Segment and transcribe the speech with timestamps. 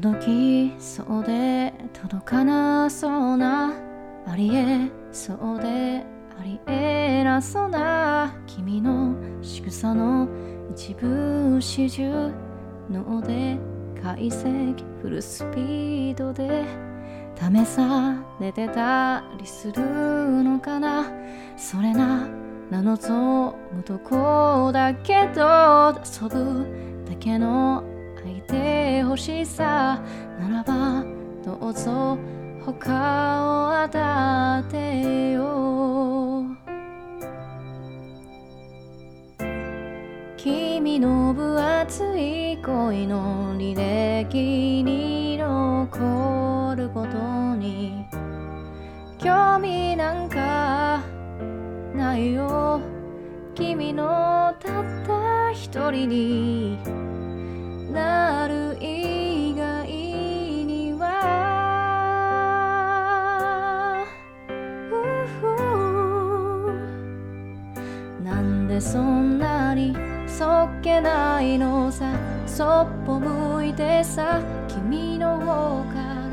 [0.00, 3.72] 届きそうで届かなそうな
[4.28, 6.04] ありえそうで
[6.38, 10.28] ありえなそうな君の仕草の
[10.72, 12.12] 一部始終
[12.88, 13.58] 脳で
[14.00, 16.64] 解析フルスピードで
[17.34, 19.82] 試されてたりする
[20.44, 21.10] のかな。
[21.56, 22.28] それな
[22.70, 25.92] なのぞむとこだけど
[26.22, 27.97] 遊ぶだけの
[28.28, 30.02] 相手欲しさ
[30.38, 31.02] ならば
[31.42, 32.18] どうぞ
[32.64, 32.82] 他
[33.42, 36.44] を当てよ。
[40.36, 48.04] 君の分厚い恋の履歴に残ることに
[49.18, 51.00] 興味なんか
[51.94, 52.80] ないよ。
[53.54, 56.78] 君のたった一人に
[57.98, 61.16] なる以外には。
[68.22, 69.96] なんでそんなに
[70.26, 72.12] そっけないのさ。
[72.46, 74.40] そっぽ向いてさ。
[74.68, 76.28] 君の方から。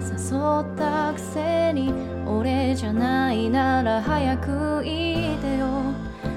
[0.00, 1.92] 誘ったくせに
[2.26, 5.66] 俺じゃないなら早く言ってよ。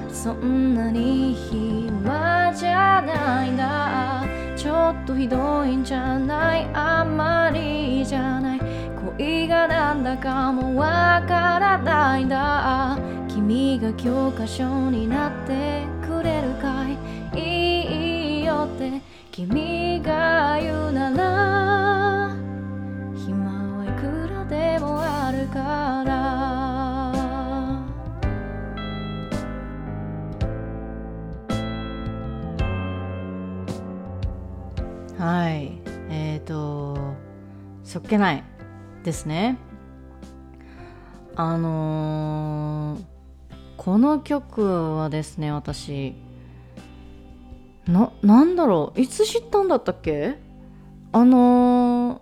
[0.09, 4.20] そんなに暇じゃないんだ。
[4.61, 6.69] ちょっとひどいんじゃない？
[6.75, 8.61] あんまりじゃない。
[9.17, 12.99] 恋がなんだかもわからないんだ。
[13.27, 16.95] 君が教科書になってくれるかい？
[17.39, 19.01] いいよって。
[19.31, 22.35] 君が言うなら
[23.15, 26.40] 暇はいくらでもあるから。
[35.21, 35.71] はい。
[36.09, 36.97] えっ、ー、と
[37.83, 38.43] そっけない
[39.03, 39.59] ですね。
[41.35, 43.03] あのー、
[43.77, 46.15] この曲はですね私
[47.85, 50.39] ななんだろういつ知ったんだったっけ？
[51.11, 52.19] あの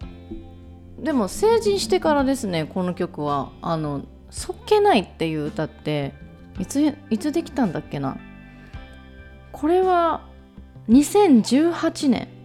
[0.99, 3.53] ー、でも成人してからですねこの曲は。
[3.61, 6.13] あの「そっけない」っていう歌って
[6.59, 8.17] いついつできたんだっけな？
[9.53, 10.27] これは
[10.89, 12.38] 2018年。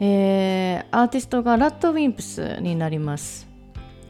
[0.00, 3.48] えー、アーティストがラットウィンプスになります。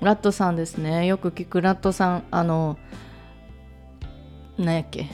[0.00, 1.06] ラットさんですね。
[1.06, 2.24] よく聞くラットさん。
[2.30, 2.78] あの
[4.58, 5.06] 何やっけ。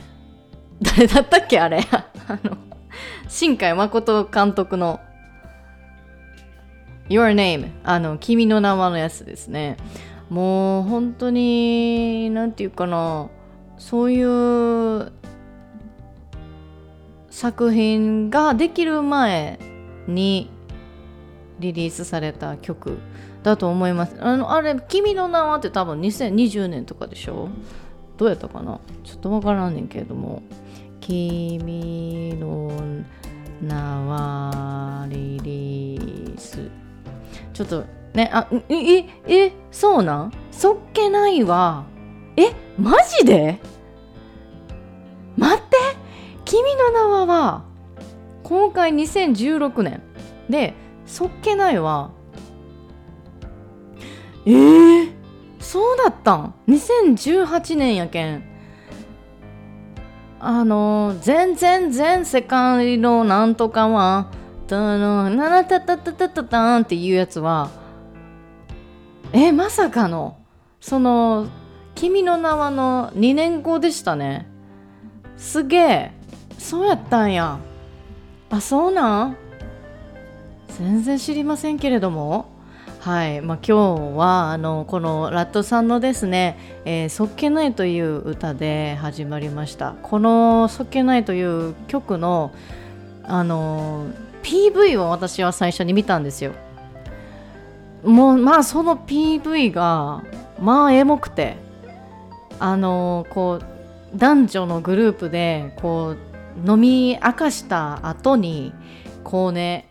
[0.81, 1.81] 誰だったっけあれ。
[1.93, 2.57] あの
[3.29, 5.01] 新海誠監督の。
[7.09, 9.77] Your Name あの君の名はのやつですね。
[10.29, 13.29] もう本当に何て言うかな。
[13.79, 15.13] そういう
[17.31, 19.59] 作品ができる前
[20.07, 20.51] に
[21.61, 22.99] リリースされた曲
[23.43, 24.17] だと思います。
[24.21, 27.49] あのあれ「君の名は」って多分2020年とかでしょ？
[28.17, 28.81] どうやったかな？
[29.03, 30.43] ちょっとわからんねんけれども
[31.01, 32.71] 「君の
[33.63, 36.71] 名は」リリース。
[37.53, 37.85] ちょっと
[38.15, 40.33] ねあえええそうなん？
[40.51, 41.85] そっけないわ。
[42.37, 43.61] えマジで？
[45.37, 45.77] 待って
[46.45, 47.63] 「君の名は」は
[48.43, 50.03] 今回2016年。
[50.49, 50.75] で
[51.07, 52.11] そっけないわ。
[54.47, 55.13] えー、
[55.61, 58.45] そうだったん？2018年やけん。
[60.41, 64.31] あの全然全世界のなんとかは
[64.67, 67.71] たのならたたたたたたんっていうやつは
[69.33, 70.37] えまさかの
[70.83, 71.49] その
[71.97, 74.47] 「君の名は」の2年後でしたね。
[75.37, 76.13] すげえ。
[76.59, 77.59] そうやったんや。
[78.51, 79.37] あそうなん？
[80.79, 82.47] 全然知りませんけれども。
[83.01, 83.43] はい。
[83.43, 89.95] まあ、今日はあのこのラットさんのですね「え、そっけない」という歌で始まりました。
[90.03, 92.51] この「そっけない」という曲の
[93.25, 94.07] あの
[94.43, 96.53] PV を私は最初に見たんですよ。
[98.05, 100.23] もうまあその PV が
[100.61, 101.57] まあエモくて
[102.59, 106.15] あのこう男女のグループでこ
[106.67, 108.73] う飲み明かした後に
[109.25, 109.89] こうね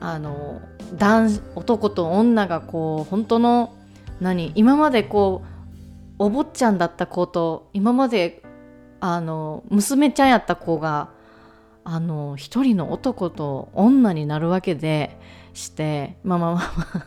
[0.00, 0.60] あの
[0.94, 3.74] 男男と女がこう本当の
[4.20, 8.42] 何今までこうお坊ちゃんだった子と今まで
[9.00, 11.10] あの娘ちゃんやった子が
[11.84, 15.18] あの一人の男と女になるわけで
[15.54, 17.06] してまあまあまあまあ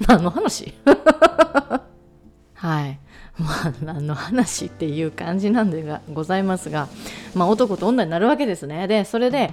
[0.08, 0.74] 何の話？
[2.54, 2.98] はい。
[3.38, 6.88] まあ何の話っていう感じなんでがございますが
[7.34, 8.88] まあ男と女になるわけですね。
[8.88, 9.52] でそれで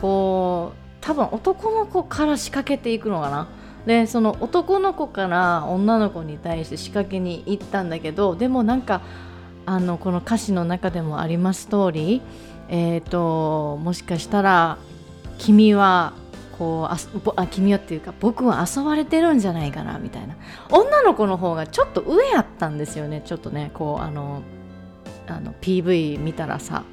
[0.00, 3.48] こう多分男の子から仕掛けていくのかな？
[3.86, 9.00] でその男の子から女の子に対して仕掛けに行ったんだけどでもなんか
[9.64, 12.20] あのこの歌詞の中でもあります通り
[12.72, 14.78] えーと、もしかしたら
[15.38, 16.12] 君は
[16.56, 16.96] こうあ
[17.34, 20.36] あ君はっていうか僕は遊ばれてるんじゃないかなみたいな。
[20.70, 23.22] 女の子の方がちょっと上やったんですよね。
[23.24, 24.42] ちょっとねこうあの
[25.26, 26.84] あの PV 見たらさ。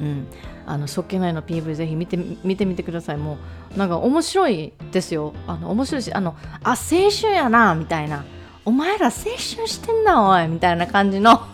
[0.00, 0.26] うん。
[0.70, 3.16] あのそっけないの PV ぜひ見て見てみてください。
[3.16, 3.38] も
[3.74, 5.34] うなんか面白いですよ。
[5.46, 6.76] あの面白いしあのあ青
[7.10, 8.24] 春やなみたいな。
[8.64, 11.40] お前ら青春してんなおいみたいな感じの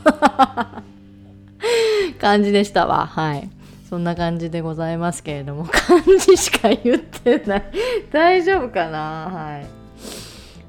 [2.21, 3.07] 感じでしたわ。
[3.07, 3.49] はい。
[3.89, 7.65] そんな感じでございますけれども 漢字しか言ってない。
[8.13, 9.31] 大丈夫かな？
[9.33, 9.67] はい。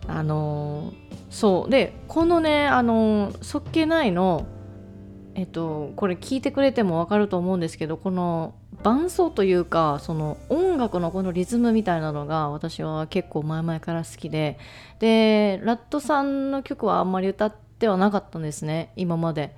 [0.08, 0.94] あの
[1.30, 1.70] そう。
[1.70, 4.46] でこのねあのそっけないの
[5.38, 14.57] えっとこれ聞いてくれても分かると思うんですけどこの伴奏というかその音楽のこのリズムみたいなのが私は結構前々から好きで
[14.98, 19.56] でラットさんの曲はあんまり歌ってはなかったんですね今まで。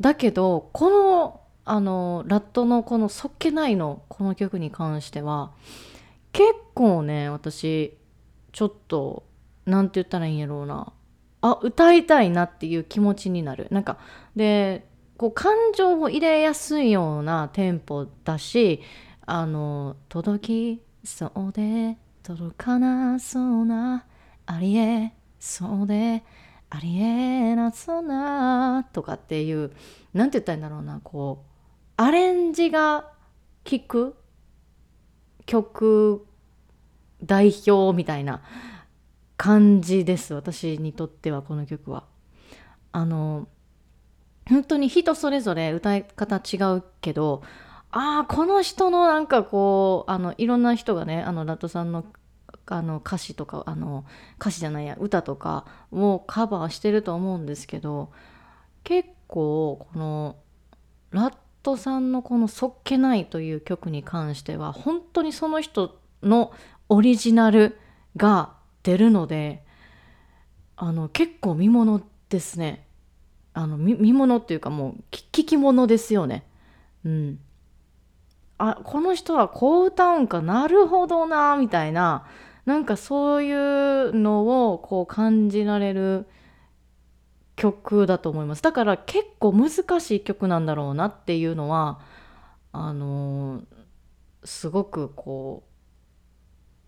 [0.00, 5.52] だけどこのあのラットのこの「そっけない」のこの曲に関しては
[6.32, 7.96] 結構ね私
[8.50, 9.22] ちょっと
[9.66, 10.92] 何て言ったらいいんやろうな
[11.42, 13.98] あ歌いたいなっていう気持ちになるなんか
[14.34, 14.90] で
[15.22, 18.82] こう感情を入れやすいようなテンポだし
[19.24, 24.04] あの届きそうで届かなそうな
[24.46, 26.24] ありえそうで
[26.70, 29.70] ありえなそうなとかっていう
[30.12, 33.12] 何て言ったらいいんだろうなこうアレンジが
[33.64, 34.16] 効く
[35.46, 36.26] 曲
[37.22, 38.42] 代表みたいな
[39.36, 42.06] 感じです私にとってはこの曲は。
[42.90, 43.46] あの
[44.48, 47.42] 本当に人それぞれ歌い方違うけど
[47.90, 52.04] ああこの人のなんかこうあのいろんな人がねあのラットさんの
[52.66, 54.04] あの歌詞とかあの
[54.40, 58.12] 歌詞じゃないや歌とかをカバーしてると思うんですけど
[58.84, 60.36] 結構この
[61.10, 66.52] ラットさんのこの「そっけない」という曲に関しては本当にその人の
[66.88, 67.78] オリジナル
[68.16, 69.64] が出るので
[70.76, 72.86] あの結構見ものですね。
[73.54, 76.44] あの見ものっていうかもう聞き物ですよね。
[77.04, 77.38] うん。
[78.58, 82.26] あこの人はこう歌うんかなるほどなみたいな。
[82.64, 86.26] なんかそういうのをこう感じられる
[87.56, 88.62] 曲だと思います。
[88.62, 89.70] だから結構難
[90.00, 92.00] しい曲なんだろうなっていうのは
[92.72, 93.62] あの
[94.44, 95.64] すごくこ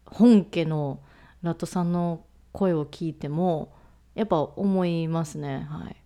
[0.07, 1.01] う本家の
[1.43, 3.75] ラットさんの声を聞いても
[4.15, 5.67] やっぱ思いますね。
[5.69, 6.04] はい。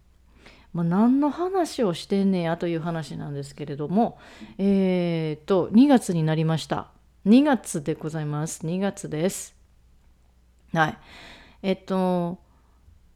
[0.72, 4.18] まあ、何の話をしてんねやという話なんですけれども
[4.58, 6.88] えっ、と2月になりました。
[7.26, 8.66] 2月でございます。
[8.66, 9.56] 2月です。
[10.72, 10.98] はい。
[11.62, 12.38] えっと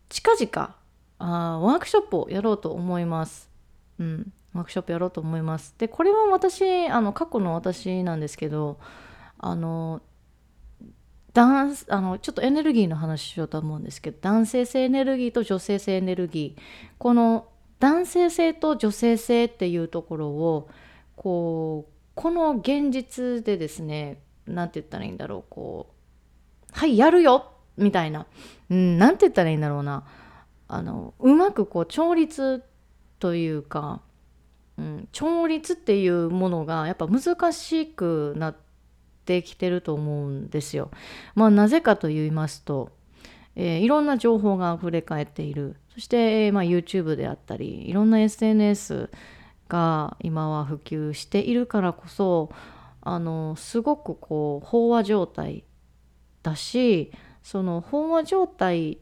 [0.08, 0.76] 近々
[1.18, 3.48] あワークショップをやろうと思います。
[3.98, 5.74] うん、ワークショップやろうと思います。
[5.78, 8.78] でこれは私あの過去の私なんですけど
[9.38, 10.02] あの
[11.34, 16.60] ダンスあのちょっとエネルギーの話しようと思うんですけど男性性エネルギーと女性性エネルギー。
[16.98, 17.46] この
[17.80, 20.68] 男性性と女性性っていうところを
[21.16, 28.26] こうこの現実でですね何て言ったらいいんだろうこうはいやるよみたいな。
[28.68, 30.04] 何、うん、て言ったらいいんだろうな。
[30.68, 32.62] あのうまくこう調律
[33.18, 34.00] というか、
[34.78, 38.61] うん、調律っていうものがやっぱ難しくなって
[39.42, 40.90] きてると思うんですよ。
[41.34, 42.90] まあ、なぜかと言いますと、
[43.56, 45.76] えー、いろんな情報が溢れ返っている。
[45.94, 49.10] そして、えーまあ、YouTube であったりいろんな SNS
[49.68, 52.50] が今は普及しているからこそ
[53.02, 55.64] あのすごくこう飽和状態
[56.42, 57.12] だし
[57.42, 58.98] その飽和状態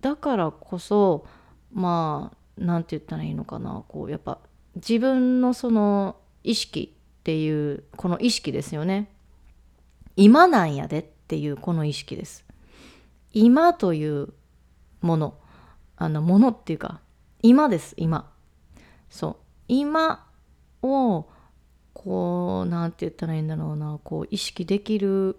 [0.00, 1.26] だからこそ
[1.72, 3.84] まあ何て言ったらいいのかな。
[3.88, 4.38] こうやっぱ
[4.76, 9.10] 自分のその意識っていうこの意識ですよね。
[10.16, 12.44] 今なんやでっていうこの意識です。
[13.32, 14.32] 今という
[15.00, 15.38] もの
[15.96, 17.00] あのものっていうか
[17.42, 18.30] 今です今。
[19.10, 19.36] そう。
[19.68, 20.26] 今
[20.82, 21.26] を
[21.92, 23.98] こう何て言ったらいいんだろうな。
[24.02, 25.36] こう意識できる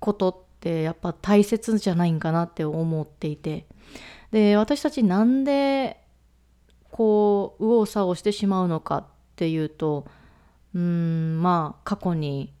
[0.00, 3.66] ことってやっぱ大切じゃないんかなって思っていて。
[4.30, 6.02] で私たちなんで
[6.90, 10.06] こう右往左往してしまうのかっていうと
[10.74, 12.52] うんまあ過去に、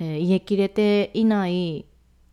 [0.00, 1.84] えー、癒えきれていない、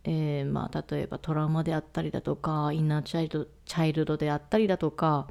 [0.04, 5.26] えー、まあ、例えばトラウマであったりだとかインナーチャイルドチャイルドであったりだとか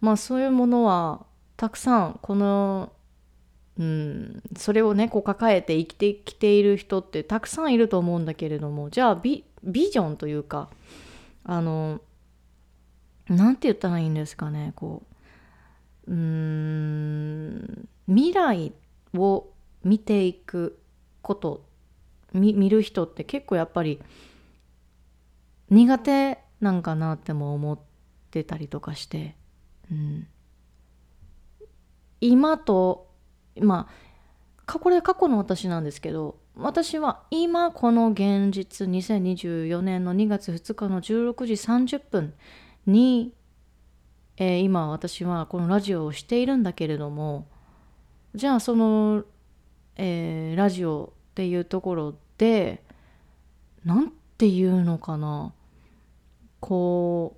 [0.00, 2.92] まあそういうものはたくさんこの
[3.78, 10.68] うん、それをねこう抱えて生きてきている人ってたくさんいると思うんだけれどもじゃあビビジョンというか
[11.44, 12.00] あの
[13.28, 15.04] 何て言ったらいいんですかねこ
[16.08, 18.72] ううーん未来
[19.14, 19.46] を
[19.84, 20.80] 見ていく
[21.28, 21.62] こと
[22.32, 24.00] 見る人って結構やっぱり
[25.68, 27.78] 苦手なんかなっても思っ
[28.30, 29.36] てたりとかして、
[29.92, 30.26] うん、
[32.22, 33.10] 今と
[33.60, 33.88] ま
[34.66, 42.34] あこれ過去の私なんですけど私は今この現実2024年の2月2日の16時30分
[42.86, 43.34] に、
[44.38, 47.46] えー、今私はこのラジオをしているんだけれども
[48.34, 49.24] じゃあその、
[49.96, 52.82] えー、ラジオっていうところで
[53.84, 55.52] 何て言うのかな。
[56.58, 57.36] こ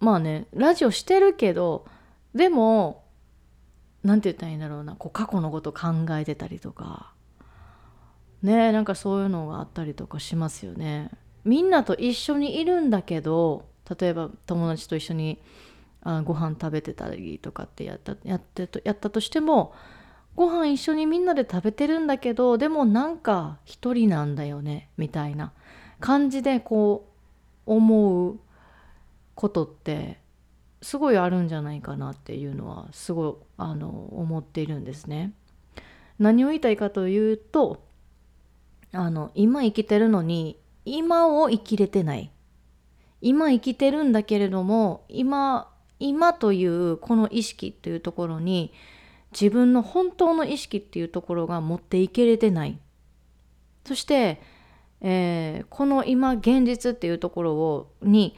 [0.00, 1.84] うまあねラジオしてるけど
[2.34, 3.04] でも
[4.02, 4.96] 何て言ったらいいんだろうな。
[4.96, 7.12] こう過去のこと考えてたりとか。
[8.42, 11.10] ねなんかそういうのがあったりとかしますよね。
[11.44, 13.68] みんなと一緒にいるんだけど
[14.00, 15.38] 例えば友達と一緒に
[16.00, 19.74] あご飯食べてたりとかってやったやってとやったとしても
[20.34, 25.52] ご飯一緒にみんなで食べてるんだけどでもなんか一人なんだよねみたいな
[26.00, 27.06] 感じでこ
[27.66, 28.38] う思う
[29.34, 30.18] ことって
[30.80, 35.32] すごいあるんじゃないかなっていうのはすごいあの思っているんですね。
[36.18, 37.84] 何を言いたいかというと
[38.92, 42.30] あの今生きてるのに今を生きれてない
[43.20, 48.72] 今生きてるんだけれども今今というこの意識というところに
[49.32, 52.78] 自分の本当の意識っていうところが持っていけれてない。
[53.84, 54.40] そして、
[55.00, 58.36] えー、この今現実っていうところをに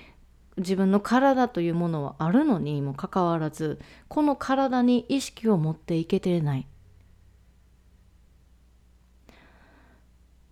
[0.57, 6.67] 自分の体というものはあるのにもかかわらずこの体に意識を持っていけてない。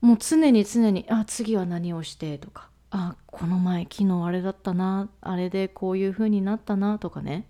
[0.00, 7.46] もう常に常にあ次は何をしてとかあこの前昨日あれだったなあれでこういう風になったなとかね。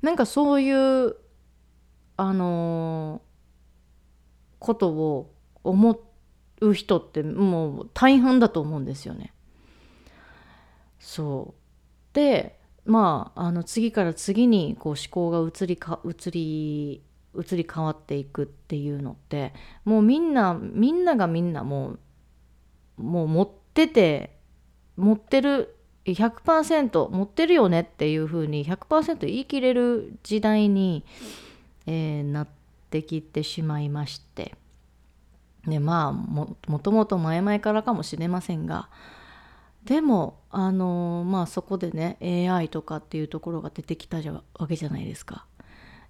[0.00, 1.16] なんかそういう
[2.20, 3.20] あのー、
[4.58, 5.34] ことを
[5.64, 6.00] 思
[6.60, 9.32] う人ってもう大変だと思うんですよね。
[10.98, 17.02] そうでまああの次から次にこう思考が移りか移り
[17.34, 21.98] 移り変わっていくっていうのってもうみんなみんながみんなも
[22.98, 24.36] うもう持ってて
[24.96, 25.74] 持ってる
[26.04, 31.04] 100%持ってるよねっていうふうに100%言い切れる時代に、
[31.86, 32.48] えー、なっ
[32.90, 34.54] てきてしまいまして
[35.66, 38.88] でまあもともと前々からかもしれませんが
[39.84, 42.18] でもあの、まあそこでね
[42.50, 45.46] AI とかっていうところが出てきたじゃわけじゃないですか。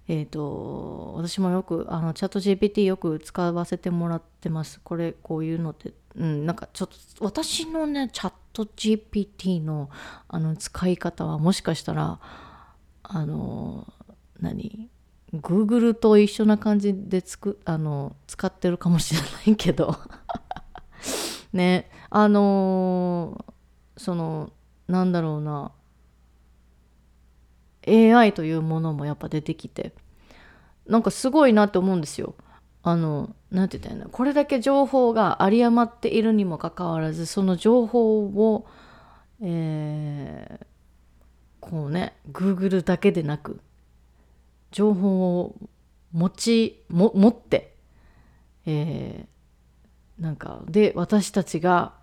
[0.07, 4.81] えっ、ー、と私もよくあのチャット GPT よく使わせてもらってます。
[4.83, 9.89] これこういうのってうんなんかちょっと私のねチャット GPT の
[10.27, 12.19] あの使い方はもしかしたら
[13.03, 13.87] あの
[14.39, 14.89] 何？
[15.33, 19.95] Google と一緒な感じでつくあの使ってるかもしれないけど。
[21.53, 21.89] ね。
[22.09, 23.45] あの
[23.97, 24.51] その
[24.87, 25.71] なんだろうな。
[27.87, 29.93] AI というものもやっぱ出てきて。
[30.87, 32.35] なんかすごいなって思うんですよ。
[32.83, 38.65] あの何て言ったらいいのこれだけ情報が有り余っているにもかかわらずその情報を、
[39.41, 40.65] えー、
[41.59, 43.61] こうね Google だけでなく
[44.71, 45.55] 情報を
[46.11, 47.75] 持ちも持って、
[48.65, 51.93] えー、なんかで私たちが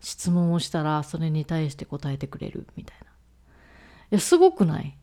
[0.00, 3.06] 質問をしたらそれに対して答えてくれるみたいな。
[3.06, 3.08] い
[4.12, 4.96] やすごくない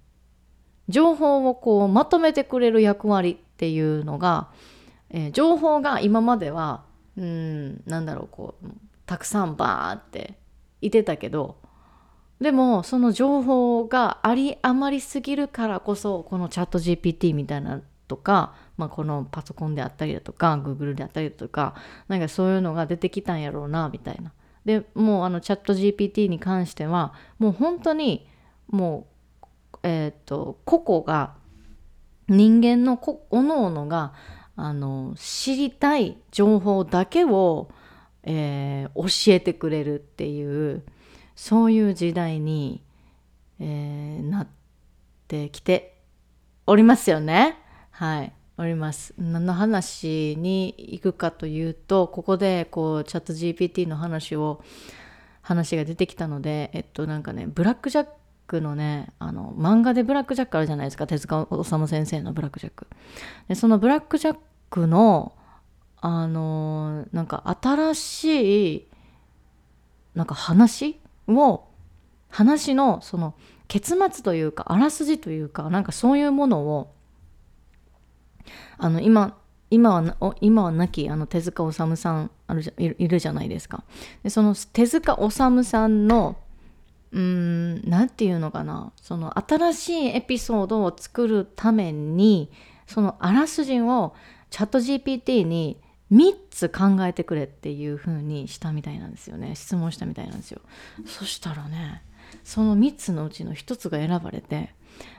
[0.89, 4.49] 情報をこうまとめてくれる役割っていうのが、
[5.09, 6.85] えー、情報が今までは
[7.17, 8.67] うんなんだろうこう
[9.05, 10.37] たくさんバーって
[10.81, 11.57] いてたけど
[12.41, 21.75] でもその情報があり余りすぎるからこそこのチャット GPT みたいなとか、まあ、このパソコンであったりだとか Google であったりだとか
[22.07, 24.33] なんかそういうのが出てきたんやろうなみたいな。
[24.65, 28.27] でもうあのチャット GPT に関してはもう本当に
[28.67, 29.07] も
[29.73, 31.35] うえっ、ー、と個々が
[32.27, 32.99] 人間の
[33.29, 34.13] おのおのが
[34.55, 37.69] あの知りたい情報だけを、
[38.23, 40.83] えー、教えてくれるっていう
[41.35, 42.83] そういう時代に、
[43.59, 44.47] えー、なっ
[45.27, 45.97] てきて
[46.65, 47.57] おりますよね。
[47.91, 48.33] はい。
[48.57, 49.13] おります。
[49.17, 54.63] 何の話に行くかというと、ここでこうチャット GPT の話を、
[55.41, 58.07] 話が出てきたので、えっとなんかね、ブラックジャッ
[58.47, 62.87] クのねあの漫画でブラック・ジャックあるじゃないですか手塚治虫先生のブラック・ジャック
[63.47, 64.37] でそのブラック・ジャッ
[64.69, 65.33] クの
[66.01, 68.87] あのなんか新しい
[70.13, 71.67] なんか話を
[72.29, 73.35] 話のその
[73.67, 76.93] 結末というかあらすじというかなんかそういうものを
[78.77, 79.37] あの今
[79.71, 83.83] 今は今は亡きあの手塚治虫さんあるじゃいるじゃないですか。
[84.23, 86.37] でその手塚治虫さんの
[87.11, 92.51] うん何て言うのかなその新しいエピソードを作るために
[92.87, 94.13] そのあらすじを
[94.49, 95.79] チャット GPT に
[96.11, 99.55] 3つ考えてくれっていう風にしたみたいなんですよね。
[99.55, 100.61] 質問したみたいなんですよ。
[101.05, 102.03] そしたらね
[102.43, 104.73] その3つのうちの1つが選ばれて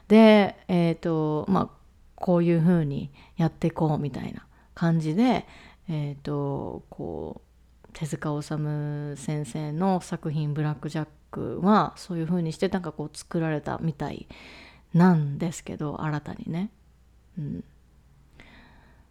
[0.08, 1.70] でえっ、ー、とまあ
[2.14, 5.46] こういう風にやっていこうみたいな感じで
[5.88, 14.26] えっ、ー、とこう手塚治虫先生の作品「ブラック・ジャック」はそういう風にしてなんかこう作られたみたい
[14.94, 16.70] なんですけど新たにね。
[17.38, 17.64] うん、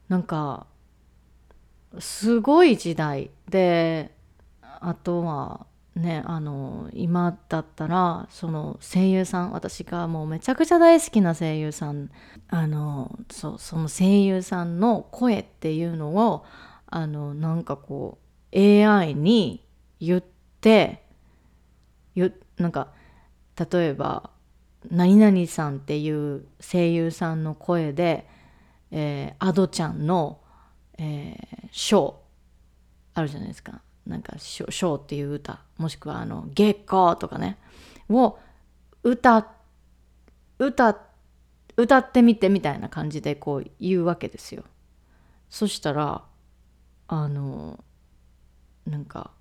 [0.08, 0.68] なんか
[2.00, 4.12] すごい時代で
[4.62, 5.66] あとは
[5.96, 12.10] ねあの今だったらその声優さん私がもうめちゃくちゃ大好きな声優さん
[12.50, 16.46] あのそその声優さんの声っていうのを
[16.88, 18.18] あのなんかこ
[18.54, 19.66] う AI に
[20.00, 20.24] 言っ
[20.62, 21.04] て
[22.14, 22.90] ゆなんか
[23.72, 24.30] 例えば
[24.92, 28.28] 「何々さん」っていう声優さんの声で、
[28.92, 30.40] えー、アドちゃんの
[30.98, 32.16] 「えー、ショー。
[33.16, 33.82] あるじゃないですか。
[34.06, 35.62] なんかショーっていう歌。
[35.78, 37.58] もしくはあの月光とかね。
[38.10, 38.38] を
[39.04, 39.48] 歌
[40.60, 40.98] 歌
[41.78, 44.64] 歌ってみてみたいな感じでこう言うわけですよ。
[45.50, 46.24] そしたら
[47.08, 47.84] あの
[48.86, 49.32] なんか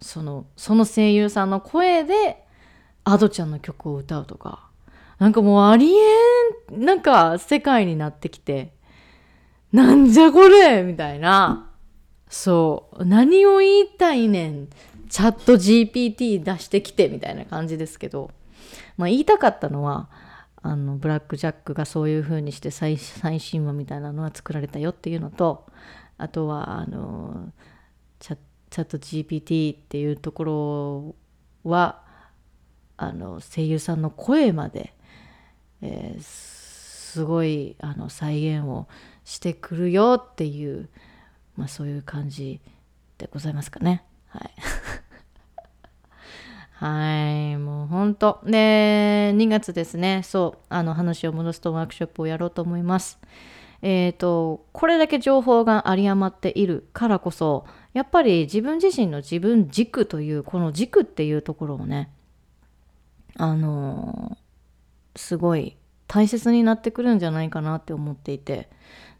[0.00, 2.44] そのその声優さんの声で
[3.04, 4.66] アドちゃんの曲を歌うとか。
[5.18, 8.75] なんかもうありえんなんか世界になってきて。
[9.76, 11.70] なんじゃこれみたいな。
[12.30, 13.04] そう。
[13.04, 14.68] 何を言いたいねん。
[15.10, 18.30] チャット GPT 出してきてみたいな感じですけど。
[18.96, 20.08] まあ言いたかったのは、
[20.62, 25.66] あの、ブラックジャックがそういう風にして最新話みたいなのは作られたよっていうのと、
[26.16, 27.52] あとは、あの、
[28.18, 28.38] チャ
[28.70, 31.14] チャット GPT っていうとこ
[31.64, 32.02] ろは、
[32.96, 34.94] あの、声優さんの声まで、
[35.82, 36.22] えー、
[37.16, 38.86] すごいあの再現を
[39.24, 40.90] してくるよっていう、
[41.56, 42.60] まあ、そういう感じ
[43.16, 44.04] でございますかね。
[44.28, 44.50] はい。
[46.76, 48.42] はい、もう本当。
[48.44, 53.18] で、2月ですね、そう、あの話を戻すとワークショップをやろうと思います。
[53.80, 62.10] えっ、ー、と、これだけ情報が有り余っているからこそ、やっぱり自分自身の自分軸という、この軸っていうところをね、
[63.38, 64.36] あの
[65.16, 68.68] すごい大切になってくるんじゃないかなって思っていて、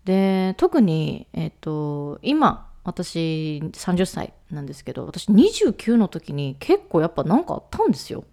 [0.05, 8.25] で特に、えっと、今私30歳なんですけど私29の時に結構やっぱ何かあったんですよ。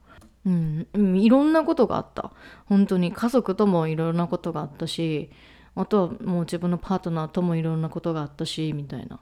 [0.46, 2.32] うん、いろんなことがあった。
[2.66, 5.32] 本当に家族ともいろんなことがあったし
[5.76, 9.20] あとはもう自分のパートナーともいろんなことがあったしみたいな。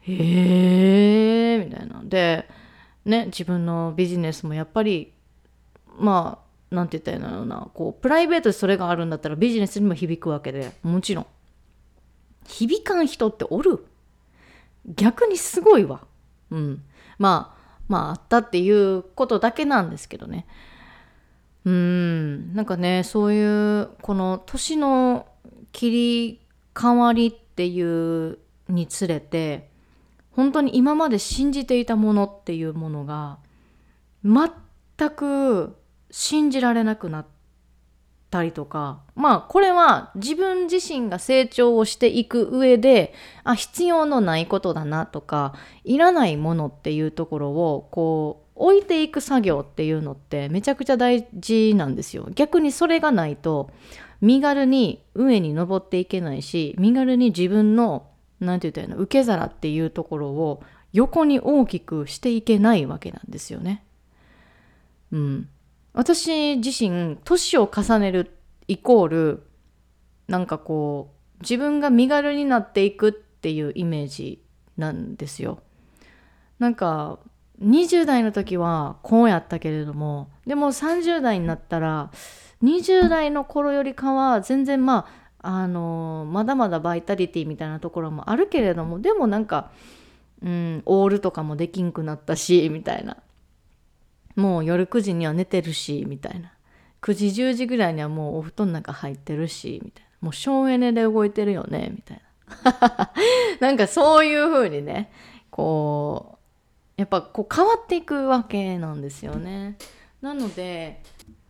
[0.00, 2.00] へえみたいな。
[2.04, 2.48] で
[3.04, 5.12] ね自分のビジネスもやっぱり
[5.98, 11.26] まあなんて言ったらいいんだろうなこうプライベートでそれがあるんだったらビジネスにも響くわけでもちろん
[12.46, 13.84] 響かん人っておる？
[14.96, 16.00] 逆にすごいわ。
[16.50, 16.82] うん。
[17.18, 20.46] まあ、まああったっていうことだけなんですけどね。
[21.64, 22.54] うん。
[22.54, 25.26] なんかね、そういう、この年の
[25.70, 26.40] 切り
[26.74, 29.68] 替わりっていうにつれて、
[30.32, 33.38] 本当に今まで信じていたものっていうものが、
[34.24, 35.76] 全く
[36.10, 37.26] 信じられなくなっ、
[38.30, 43.12] たりとかまあこれは自分自身が成長をしていく上で
[43.44, 52.28] あ必要のないことだなとかいらないものっていうところをこう置いていく作業っていうのってめちゃくちゃ大事なんですよ。
[52.34, 53.70] 逆にそれがないと
[54.20, 58.06] 身軽に上に登っていけないし身軽に自分の
[58.38, 63.82] 何て言ったらいいの受け皿っていうところを横に大きくしていけないわけなんですよね。
[65.10, 65.48] うん。
[65.92, 68.36] 私自身年を重ねる
[68.68, 69.42] イコール
[70.28, 74.42] なんかこう自分が身軽になっていくっていうイメージ
[74.76, 75.60] なんですよ。
[76.58, 77.18] なんか
[77.62, 82.10] 20代の時はこうやったけれどもでも30代になったら
[82.62, 85.06] 20代の頃よりかは全然ま
[85.42, 89.70] ああのまだまだバイタリティみたいなところもあるけれどもでもなんか、
[90.42, 93.16] うん、オールとかもできんくなったしみたいな
[94.36, 96.52] もう夜9時には寝てるしみたいな。
[97.02, 100.10] 9時10時ぐらいにはもうお布団の中入ってるしみたいな。
[100.20, 102.22] もう省エネで動いてるよねみたい
[102.64, 103.12] な。
[103.60, 105.10] なんかそういう風にね
[105.50, 106.38] こ
[106.96, 109.76] うやっぱこう変わっていくわけなんですよね。
[110.20, 111.02] なので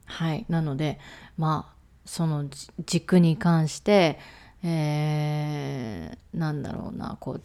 [0.04, 0.46] はい。
[0.48, 0.98] なので
[1.36, 2.48] まあその
[2.86, 4.18] 軸に関して
[4.62, 7.42] えー、なんだろうなこう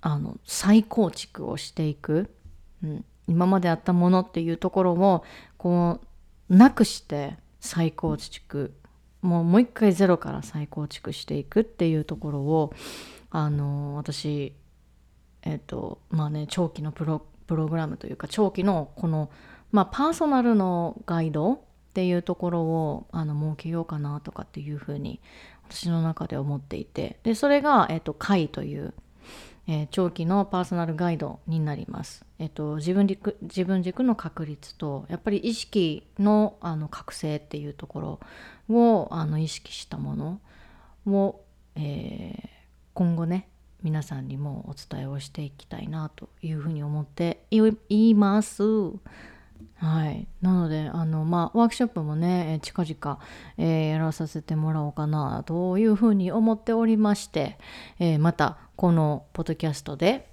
[0.00, 2.34] あの再構築をしていく、
[2.82, 5.24] うん、今まであったものっていうところを
[5.56, 6.00] こ
[6.48, 8.74] うなくして再構築
[9.22, 12.74] もうもう一回ゼロから再構築していくっていうところを
[13.30, 14.54] あの私
[15.42, 19.30] えっ、とまあね長期のプロプログラムというか長期のこの、
[19.72, 21.58] まあ、パーソナルのガイドっ
[21.94, 25.20] ていうところをあの設けようかなとかっていうふうに
[25.68, 28.92] 私の中で思っていてでそれが、えっと、会という、
[29.70, 32.24] えー、長期のパーソナルガイドになります。
[32.40, 38.18] えっと、自分軸自分軸の確立とやっぱり意識のあの覚醒っていうとこ
[38.68, 40.40] ろをあの意識したもの
[41.06, 41.40] を、
[41.76, 42.48] えー、
[42.94, 43.48] 今後ね
[43.84, 48.64] 皆さんにもお伝えをしていきたいなというふうに思っています。
[49.76, 53.18] はい、なのであの、まあ、ワークショップもね、近々、
[53.56, 57.56] えー、やらさせてもらおうかなというふうに思っておりまして、
[57.98, 60.26] えー、またこのポッドキャストで、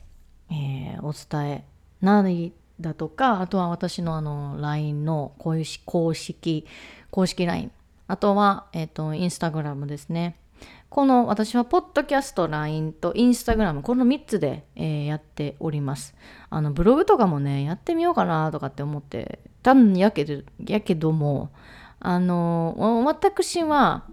[0.50, 1.66] えお伝え
[2.00, 6.66] 何だとかあとは私のあの LINE の公式公式
[7.12, 7.72] 公式 LINE
[8.08, 10.40] あとは、えー、とインスタグラムですね
[10.88, 16.16] この私はポッドキャスト、LINE とインスタグラム、この3つで、えー、やっております。
[16.50, 21.52] あのブログとかもね、やってみようかなとかって思ってたんやけど、やけども、
[22.00, 24.06] あの、私は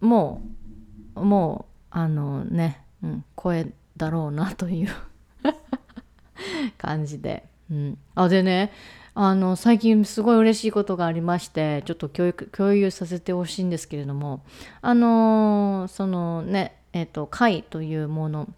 [0.00, 0.42] も
[1.14, 4.90] う、もう、あのね、うん、声だろうなという
[6.78, 7.44] 感じで。
[7.70, 8.72] うん、あ、でね、
[9.20, 14.44] あの最近すごい嬉しいことがありましてちょっと共共有させてほしいんですけれども
[14.80, 18.48] あのそのねえっ、ー、と貝というもの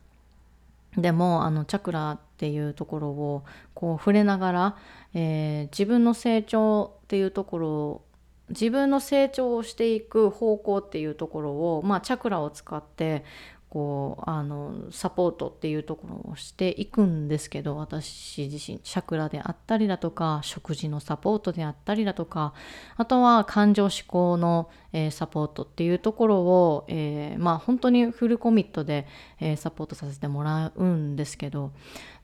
[0.99, 4.77] でもあのチャクラっていうところをこう触れながら、
[5.15, 8.05] えー、自分の成長っていうところを
[8.51, 13.25] 自分の成長をしていく方向っていうところを、まあ、チャクラを使って
[13.71, 22.53] こうあのサポートっていうところをしていくんですけど私自身チャクラであったりだとか食事のサポートであったりだとか
[22.97, 29.07] あとは感情思考の、えー、サポートっていうところを、えー、まあ本当にフルコミットで、
[29.39, 31.71] えー、サポートさせてもらうんですけど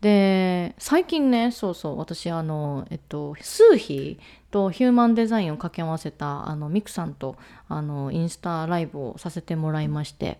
[0.01, 4.19] で最近ねそうそう私あのえっと数比
[4.51, 7.37] とヒューマンデザインを掛け合わせたあのミクさんと
[7.69, 10.39] あのインスタライブをさせてもらいまして。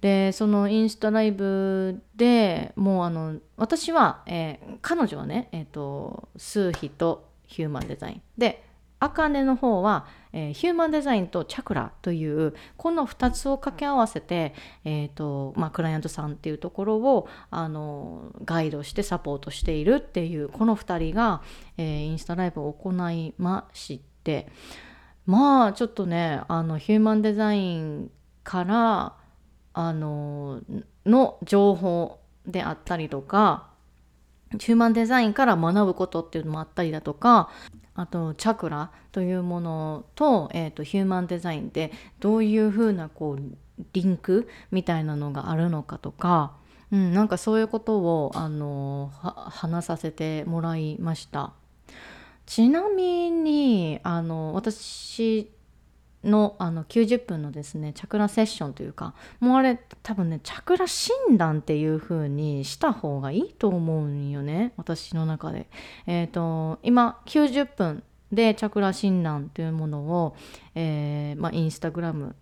[0.00, 8.22] でそのインスタライブでもうあの私は、えー、彼女はね、えっと、数比とヒューマンデザイン。
[8.36, 8.64] で
[9.04, 21.42] あかねの方は、えー、ヒューマンデザインとチャクラというこの2つを掛け合わせて、えーとまあ、クライアントさんっていうところをあのガイドしてサポートしているっていうこの2人が、
[21.76, 24.48] えー、インスタライブを行いまして。
[25.26, 28.10] まあちょっとねあのヒューマンデザイン
[28.42, 29.16] から
[29.72, 30.60] あの
[31.06, 33.73] の情報であったりとか
[34.58, 37.50] ヒューマンデザインから学ぶことっていうのもあったりだとか
[37.94, 43.42] あとチャクラというものと,、えーと、ヒューマンデザインでどういうふうなこう
[43.92, 46.52] リンクみたいなのがあるのかとか、
[46.90, 51.52] うん、なんかそういうことをあの話させてもらいました。
[52.46, 55.50] ちなみにあの私
[56.24, 65.68] のあの90分のですねチャクラセッションというかもうあれ多分ねチャクラ診断っていう風にした方がいいと思うんよね私の中で。
[66.06, 70.36] えっ、ー、と今90分でチャクラ診断というものを、
[70.74, 72.34] えー、まあ、インスタグラム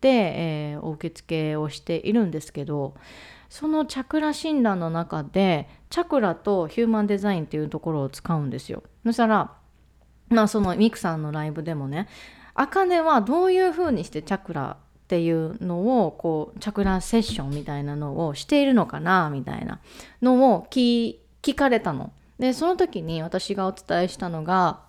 [0.00, 2.94] で、えー、お受付をしているんですけど
[3.48, 8.84] そのチャクラ診断の中でチャクラとヒューマンデザインっていうところを使うんですよ。
[9.04, 9.52] そしたら
[10.28, 12.08] まあそのミクさんのライブでもね
[12.54, 19.80] 茜はどういうふうにしてチャクラっていうのをこうチャクラセッションみたいなのをしているのかなみたいな
[20.22, 21.18] のを聞
[21.56, 22.12] かれたの。
[22.38, 24.80] でその時に私がお伝えしたのが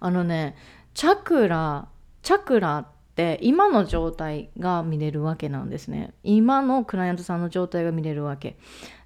[0.00, 0.56] あのね
[0.94, 1.88] チャクラ
[2.22, 6.12] チャクラって今の状態が見れるわけなんですね。
[6.22, 8.56] 今のクライアントさんの状態が見れるわけ。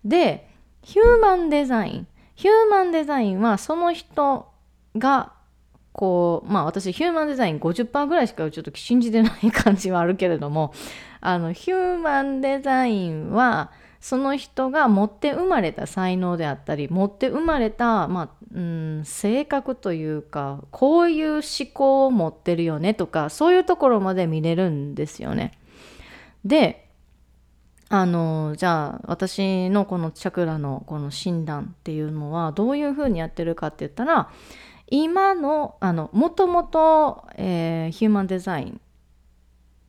[0.04, 0.48] で
[0.82, 4.48] ヒューマンデザインヒューマンデザインはその人
[4.96, 5.32] が
[5.96, 10.74] こうまあ私ヒューマンデザイン50%ぐらいしかちょっと信じてない感じはあるけれども
[11.22, 25.58] あのヒューマンデザインはその人が持って生まれた才能であったり持って生まれた、まあうん、性格というかこういう思考を持ってるよねとかそういうところまで見れるんですよね。
[26.44, 26.90] で
[27.88, 34.28] あのじゃあ私のこのチャクラのこの診断っていうのはどういうふうにやってるかって言ったら
[34.88, 38.80] 今のあのもともと、えー、ヒューマンデザイン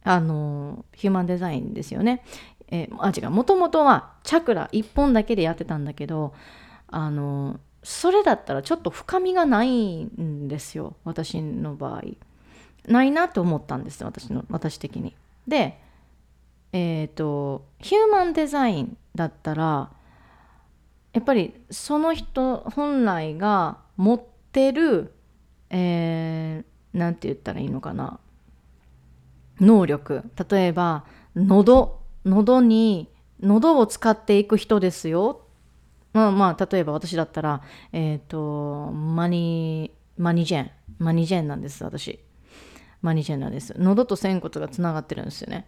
[0.03, 2.23] あのヒューマンデザインですよね。
[2.69, 3.29] えー、あ違う。
[3.29, 6.33] もともとはチャクラ1本だけでやってたんだけど
[6.87, 12.01] あのそれだったらちょっと深みがないんですよ私の場合。
[12.87, 15.15] ないなと思ったんです私の私的に。
[15.47, 15.79] で
[16.71, 19.91] えっ、ー、とヒューマンデザインだったら
[21.13, 25.13] やっぱりその人本来が持っててる
[25.69, 28.19] えー、なんて言ったらいいのかな？
[29.59, 30.23] 能力。
[30.49, 31.03] 例えば
[31.35, 33.09] 喉喉に
[33.41, 35.41] 喉を使っていく人ですよ。
[36.13, 40.71] まあまあ例えば私だったらえっ、ー、とマニマニジェン。
[40.99, 42.19] マニジェンなんです私。
[43.01, 45.67] マニジェンなんです喉と仙骨がつながってるんですよね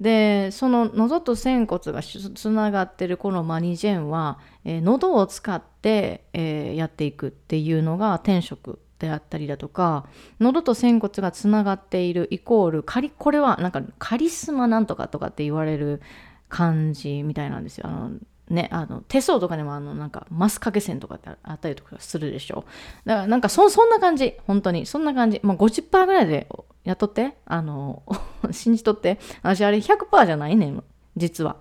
[0.00, 10.06] でその喉と仙骨がつながってるこのマニジェンは、えー、喉を使って、えー、やっていくっていうのが天職であったりだとか
[10.40, 16.00] 喉と仙骨がつながっているイコールカリこれはなんかカリスマなんとかとかって言われる
[16.48, 17.86] 感じみたいなんですよ。
[17.86, 18.10] あの
[18.50, 22.64] ね、あの手相とかにもあのなんかマス掛け線とかってあったりとかするでしょ。
[23.04, 24.34] だからなんかそそんな感じ。
[24.46, 24.86] 本当に。
[24.86, 26.48] そんな感じ、まあ、50%ぐらいで
[26.84, 27.36] やっとって。
[27.44, 28.02] あの
[28.50, 29.18] 信じとって。
[29.42, 30.82] 私あれ100%じゃないねん
[31.16, 31.56] 実は。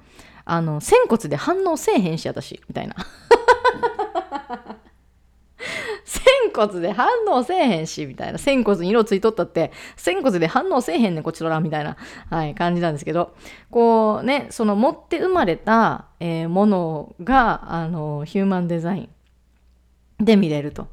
[0.46, 2.62] あの仙骨で反応せえへんし私。
[2.68, 2.96] みたいな。
[6.08, 6.24] 仙
[6.56, 8.38] 骨で反応せえへんし、みたいな。
[8.38, 11.98] 仙骨に色ついとったって、仙骨で反応せえへんねん、こちとら、みたいな、
[12.30, 13.36] はい、感じなんですけど、
[13.70, 19.10] こうね、その持って生まれた、えー、ものが、あの、ヒューマンデザイ
[20.22, 20.88] ンで見れると。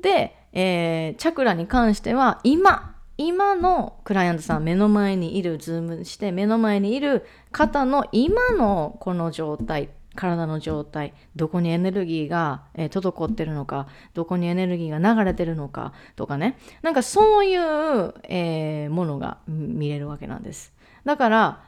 [0.00, 16.58] で、えー、チャクラに関しては、今、今のクライアントさん目の前にいるズームして目の前にいる方の今のこの状態体の状態どこにエネルギーが、えー、滞ってるのかどこにエネルギーが流れてるのかとかね。
[16.82, 20.72] なんかそういう、えー、ものが見れるわけなんです。
[21.04, 21.62] だから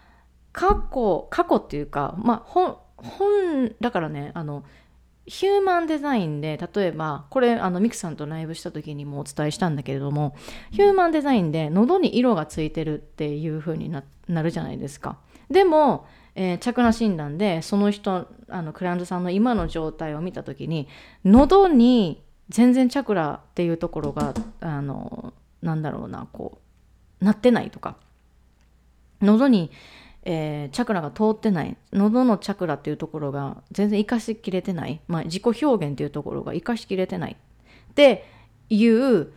[0.53, 4.65] 過去過去っていうかまあ本本だからねあの
[5.27, 10.37] ヒューマンデザインで例えばこれあのミクさんとライブした時にもお伝えしたんだけれども
[10.71, 14.03] ヒューマンデザインで喉に色がついてるっていう風にな
[14.43, 15.19] るじゃないですか。
[15.51, 20.89] でもえー、チャクラ診断でその人あのクライアントさんの今の状態を見た時に
[21.25, 26.59] 喉に全然チャクラっていうところがあのなんだろうなこ
[27.21, 27.97] うなってないとか
[29.23, 29.71] 喉に、
[30.25, 38.27] えー、チャクラが通ってない喉のチャクラっていうところが全然生かしきれてない、まあ、自己表現っていうところが生かしきれてないって
[38.69, 39.33] いう、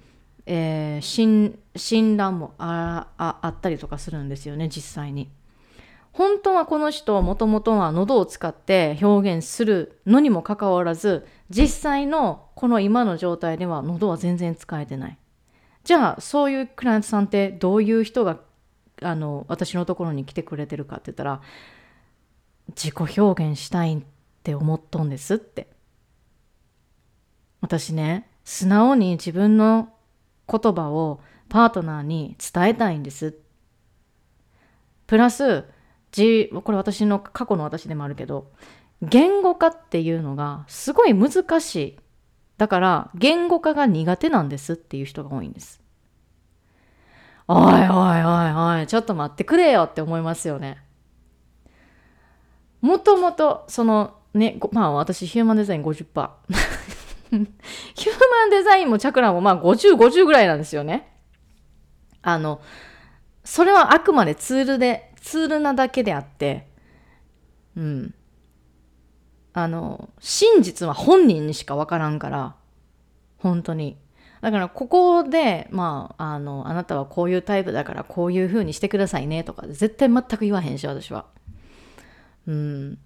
[0.45, 5.29] えー、診診断もああったりとかするんですよね実際に。
[6.17, 15.17] 本当はこの人はもともとは喉を使って表現するのにもかかわらず実際のこの今の状態では喉は全然使えてない。
[15.84, 18.39] じゃあそういうクライアントさんってどういう人が
[19.03, 21.39] あの私のところに来てくれてるかって言ったら
[22.69, 24.01] 自己表現したいっ
[24.41, 25.67] て思っとんですって。
[27.62, 29.89] 私ね素直に自分の
[30.49, 33.38] 言葉をパートナーに伝えたいんです。
[35.06, 35.77] プラス
[36.12, 38.52] これ私の過去の私でもあるけど
[39.02, 42.00] 言語化っていうのがすごい難しい。
[42.58, 45.82] だから言語化が苦手なんですっていう人が多いんです。
[47.48, 50.80] おいおいおいおいちょっと待ってくれよって思いますよね。
[52.82, 56.30] もともとそのねまあ私ヒューマンデザイン50%
[57.30, 61.13] ヒューマンデザインもチャクラもまあ5050ぐらいなんですよね。
[62.22, 62.60] あの
[63.43, 66.70] それはあくまでツールでツールなだけであって、
[67.76, 68.13] うん。
[69.52, 72.56] あの、真実は本人にしかわからんから、
[73.38, 73.98] 本当に。
[74.40, 81.26] だからここで、まあ、あの、あなたはこういうタイプだからこういう風にしてくださいねとか、絶対全く言わへんし、私は。
[82.48, 82.98] うん。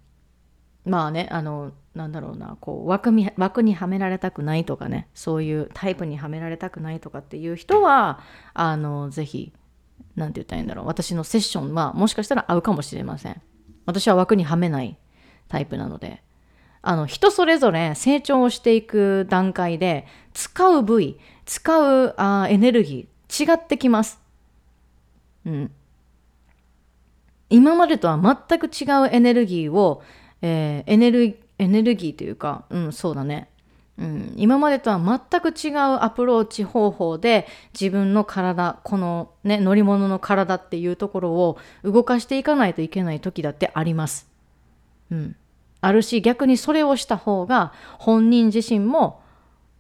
[0.86, 8.20] まあね、あの、なんだろうな、こう枠に、枠にはめられたくないとかね、そういうタイプにはめられたくないとかっていう人は、
[8.54, 9.54] あの、ぜひ、
[10.16, 10.88] 何て言ったらいいんだろう。
[10.88, 13.42] 私のセッションはもしかしたら合うかもしれません。
[13.86, 14.98] 私は枠にはめない
[15.48, 16.24] タイプなので。
[16.84, 24.20] あの人それぞれ成長をしていく段階で使う部位使うあエネルギー違ってきます。
[25.46, 25.72] うん。
[27.50, 28.18] 今までとは
[28.50, 30.02] 全く違うエネルギーを、
[30.42, 33.51] えーエネルエネルギーというか、うん、そうだね。
[34.02, 37.48] うん、今までとは全く違うアプローチ方法で
[37.80, 44.28] 自分の体このね乗り物の体っていうところを動かしていかないといけない時だってあります。
[45.12, 45.36] うん、
[45.82, 49.22] あるし逆にそれをした方が本人自身も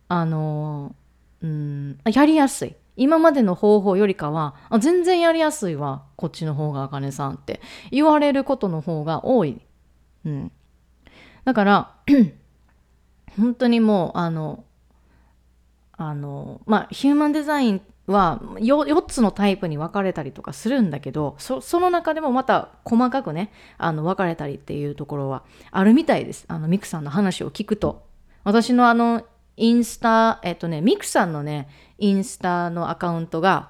[0.07, 0.95] あの
[1.41, 2.75] うんやりやすい。
[2.97, 7.59] 今までの方法よりかはあ全然やりやすいわこっちの方があかねさんって。
[7.89, 9.59] 言われることの方が多い。
[10.25, 10.51] うん、
[11.43, 11.95] だから
[13.37, 14.63] 本当にもうあの
[15.93, 28.03] あのまあヒューマンデザインは 4, 4つのタイプに分かれたりとかするんだけどその中でもまた細かくねあの分かれたりっていうところはあるみたいですあのミクさんの話を聞くと
[28.43, 29.23] 私のあの
[29.57, 33.69] インスタえっとねミクさんのねインスタのアカウントが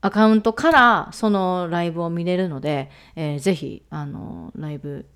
[0.00, 5.06] アカウントからそのライブを見れるので、えーぜひあのライブ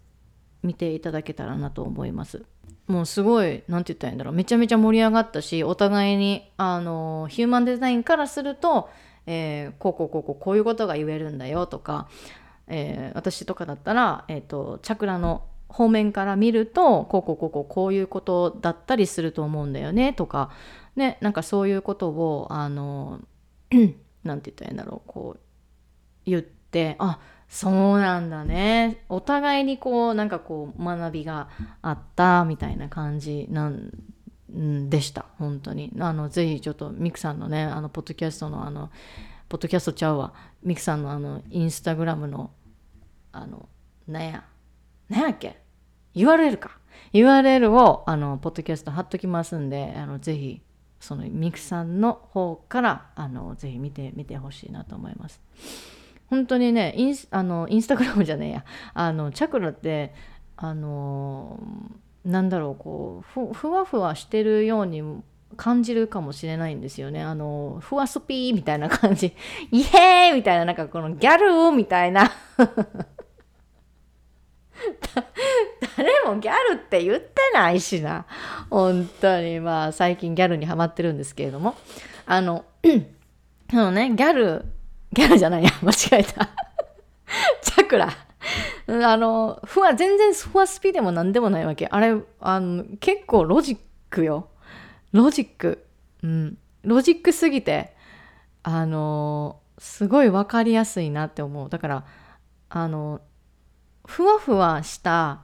[0.62, 2.46] 見ていただけたらなと思います。
[2.88, 4.34] もうすごい何て言ったらいいんだろう。
[4.34, 8.88] めちゃめちゃ盛り上がったしお互いにあのヒューマンデザインからすると、
[9.26, 12.08] えーこうこうこうこうこういうことが言えるんだよとか、
[12.66, 20.50] えー私とかだったら、えー、とチャクラの方面から見るとこうこうこうこうこういうことだったりすると思うんだよねとか
[20.96, 23.20] ねなんかそういうことをあの
[24.24, 25.40] なんて言ったらいいんだろうこう
[26.24, 29.04] 言ってあっそうなんだね。
[29.08, 31.48] お互いにこうなんかこう学びが
[31.80, 33.90] あったみたいな感じなん
[34.90, 35.24] でした。
[35.38, 35.92] 本当に。
[35.98, 38.90] あのぜひちょっとミクさんのねあのポッドキャストのあの
[39.48, 40.34] ポッドキャストちゃうわ。
[40.62, 42.50] ミクさんのあのインスタグラムの
[43.32, 43.68] あの
[44.06, 44.44] なんや。
[45.08, 45.58] なんやっけ
[46.14, 46.78] ？URL か。
[47.14, 50.60] URL をあのポッドキャスト貼っときますんであのぜひ
[51.00, 55.40] そのミクさんの方からあのぜひ見てみてほしいなと思います。
[56.30, 58.64] 本当にねインスあのインスタグラムじゃねえや。
[58.94, 60.14] あのチャクラって
[60.56, 61.60] あの
[62.24, 65.02] なんだろうこうふふわふわしてるように
[65.56, 67.22] 感じるかもしれないんですよね。
[67.22, 69.34] あのふわスピーみたいな感じ。
[69.72, 72.30] イエーイみたいななんかこのギャルみたいな。
[75.96, 78.26] 誰もギャルって言ってないしな。
[78.70, 79.58] 本当に。
[79.60, 81.74] まあ最近ギャルにはまってるんですけれども。
[82.26, 82.64] あの
[83.72, 84.66] あのねギャル
[85.12, 85.70] ギャルじゃないや。
[85.82, 86.48] 間違えた。
[87.62, 88.08] チャクラ。
[88.88, 91.88] あのふわ全然ふわスピでも何でもないわけ。
[91.90, 93.78] あれあの結構ロジッ
[94.10, 94.48] クよ。
[95.12, 95.86] ロジック。
[96.22, 96.58] うん。
[96.84, 97.94] ロジックすぎて
[98.62, 101.68] あのすごい分かりやすいなって思う。
[101.68, 102.04] だから
[102.70, 103.20] あの
[104.06, 105.42] ふわふわした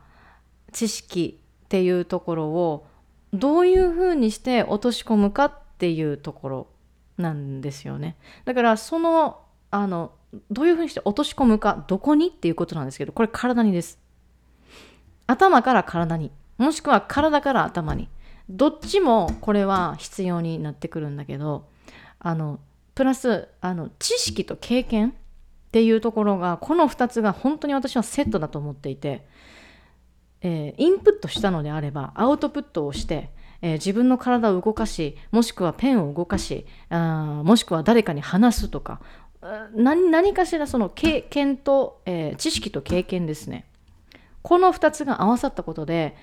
[0.72, 2.87] 知識っていうところを
[3.33, 6.66] どういうふうにして落とし込むかっていうところ
[7.18, 8.16] なんですよね。
[8.44, 9.44] だからその
[9.75, 10.13] あの
[10.53, 13.99] どういうふうにして落とし込むかどこにっていうことなんですけどこれ体にです。
[15.27, 16.31] 頭から体に。
[16.59, 18.09] もしくは体から頭に。
[18.49, 21.67] どっちもこれは必要になってくるんだけど
[22.21, 22.61] あの
[22.95, 25.13] プラスあの知識と経験っ
[25.73, 29.27] ていうところがこの2つが本当に私はセットだと思っていて、
[30.43, 33.31] えーインプットしたのであればアウトプットをして、
[33.63, 39.01] えー自分の体を動かしもしくはペンを動かしあもしくは誰かに話すとか
[39.75, 43.67] 何何かしらその経験と、えー知識と経験ですね
[44.43, 46.17] この2つが合わさったことで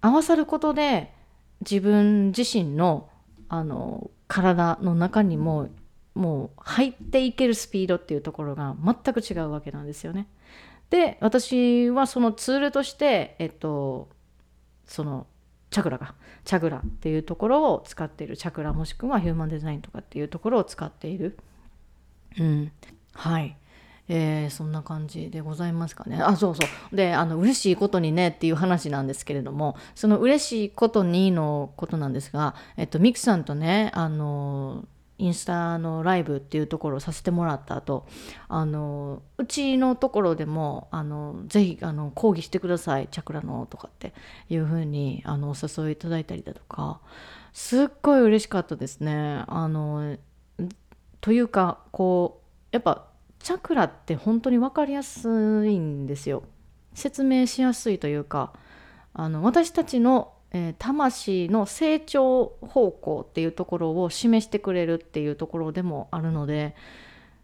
[0.00, 1.12] 合わさることで
[1.60, 3.08] 自分自身の
[3.48, 5.68] あの体の中にも
[6.14, 10.28] もう入っていけるスピードっていうところが全く違うわけなんですよね。
[10.90, 14.08] で私はそのツールとしてえっと
[14.86, 15.26] その
[15.70, 21.38] チャクラがチャクラっていうところを使っているチャクラもしくはヒューマンデザインとかっていうところを使っている。
[22.38, 22.72] うん、
[23.14, 23.56] はい。
[24.10, 26.16] えーそんな感じでございますかね。
[26.16, 26.62] あ、そうそ
[26.92, 26.96] う。
[26.96, 34.86] で、あの、嬉しいことにねっていう話なんですけれども、その嬉しいことにのことなんですが、えっと、ミクさんとね、あの、
[35.18, 38.06] インスタのライブっていうところをさせてもらった後、
[38.48, 44.14] あの、うちのところでも、あの、ぜひ、あの、講義してください、チャクラのとかって
[44.48, 47.00] いうふうに、あの、お誘いいただいたりだとか、
[47.52, 49.42] すっごい嬉しかったですね。
[49.48, 50.16] あの、
[51.20, 53.06] というかこうやっぱ
[53.38, 56.42] チャクラって本当に分かりやすいんですよ。
[56.94, 58.52] 説明しやすいというか
[59.14, 66.74] あの私たちの、えー魂の成長方向っていうところを示してくれるっていうところでもあるので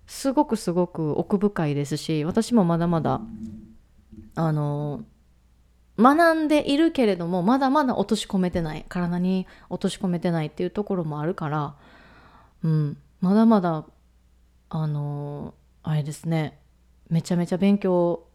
[0.07, 3.21] すごくすごく奥深いですし私もまだまだ
[4.35, 5.05] あの
[5.99, 11.75] 学んでいるけれどもまだまだ落とし込めてない体に落とし込めてないっていうところもあるから
[12.65, 13.87] うん、まだまだ
[14.69, 16.61] あのあれですね
[17.09, 18.27] めちゃめちゃ勉強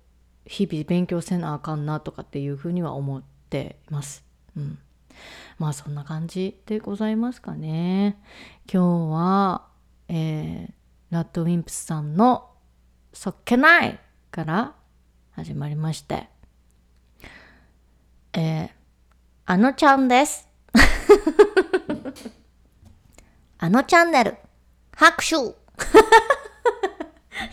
[0.47, 4.25] 日々勉強せなあかんなとかっていうふうには思っています。
[4.57, 4.79] うん。
[5.59, 8.19] まあそんな感じでございますかね。
[8.65, 9.67] 今日は、
[10.07, 10.73] えー、
[11.11, 12.49] ラッドウィンプスさんの
[13.13, 13.99] そっけない
[14.31, 14.73] から
[15.33, 16.29] 始まりまして、
[18.33, 18.69] えー、
[19.45, 20.49] あのちゃんです。
[23.59, 24.35] あのチャンネル、
[24.99, 25.55] 拍手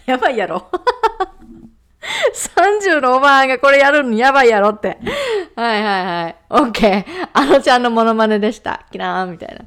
[0.11, 0.69] やばいやろ
[2.43, 4.99] 36番がこれやるのやばいやろって。
[5.55, 6.37] はいはいはい。
[6.51, 7.29] オッケー。
[7.33, 8.87] あのちゃんのモノマネでした。
[8.91, 9.65] キラーンみたいな。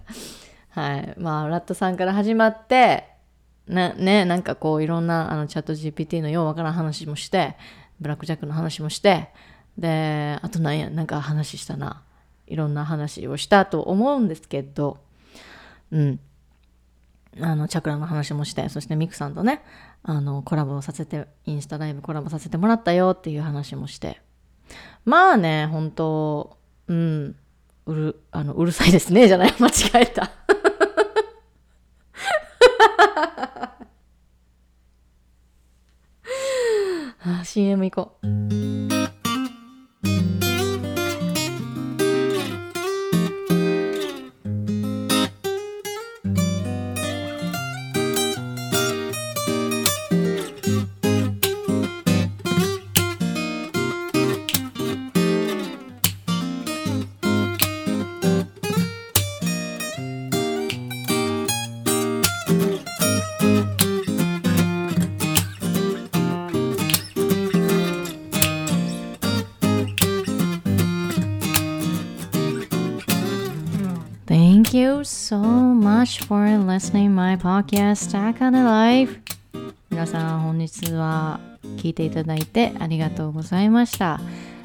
[0.69, 1.13] はい。
[1.17, 3.05] まあ、ラットさんから始まって、
[3.67, 7.57] ね、ね、なんかこういろんなあのチャット GPT のようわからん話もして、
[7.99, 9.30] ブラックジャックの話もして、
[9.77, 12.03] で、あとなんや、なんか話したな。
[12.47, 14.97] いろんな話をしたと思うんですけど、
[15.91, 16.19] うん。
[17.41, 19.61] あの、チャクラの話もして、そしてミクさんとね、
[20.03, 24.21] あの、コラボさせて、インスタライブコラボさせてもらったよっていう話もして。
[25.05, 26.57] まあね、本当
[26.88, 27.36] うん、
[27.86, 29.71] うる、あの、うるさいですね、じゃない、 間違
[30.03, 30.32] えた。
[37.21, 38.99] あ、CM 行こう。
[76.10, 79.20] Much for listening my podcast Stack on Life
[79.91, 81.39] 皆さん本日は
[81.78, 84.20] 聞いていただいてありがとうございました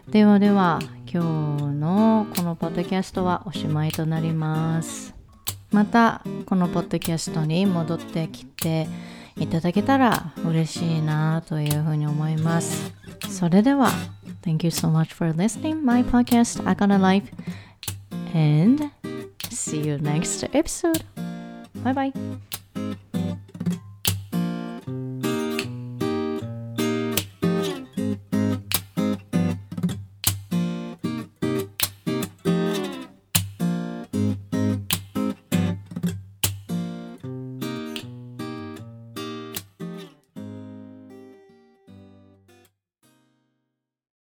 [0.09, 5.14] ではでは今日のこのポッドキャストはおしまいとなります
[5.70, 8.88] またこのポッドキャストに戻ってきて
[9.36, 12.90] いただけたら嬉しいなというふうに思います
[13.28, 13.90] それでは
[14.42, 17.30] Thank you so much for listening my podcast Akana Life
[18.34, 18.90] and
[19.55, 21.05] See you next episode.
[21.85, 22.12] Bye bye.